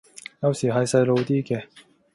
[0.39, 1.65] 有時係細路啲嘅